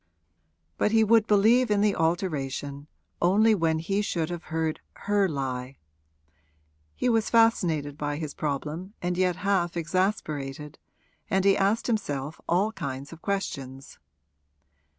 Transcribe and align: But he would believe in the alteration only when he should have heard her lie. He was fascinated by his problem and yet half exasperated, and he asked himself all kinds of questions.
But 0.79 0.91
he 0.91 1.03
would 1.03 1.27
believe 1.27 1.69
in 1.69 1.81
the 1.81 1.95
alteration 1.95 2.87
only 3.21 3.53
when 3.53 3.77
he 3.77 4.01
should 4.01 4.31
have 4.31 4.45
heard 4.45 4.79
her 4.95 5.29
lie. 5.29 5.77
He 6.95 7.07
was 7.07 7.29
fascinated 7.29 7.99
by 7.99 8.15
his 8.15 8.33
problem 8.33 8.95
and 8.99 9.15
yet 9.15 9.35
half 9.35 9.77
exasperated, 9.77 10.79
and 11.29 11.45
he 11.45 11.55
asked 11.55 11.85
himself 11.85 12.41
all 12.49 12.71
kinds 12.71 13.13
of 13.13 13.21
questions. 13.21 13.99